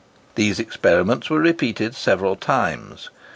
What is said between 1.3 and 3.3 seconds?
repeated several times.